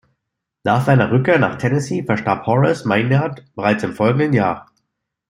[0.63, 4.71] Nach seiner Rückkehr nach Tennessee verstarb Horace Maynard bereits im folgenden Jahr.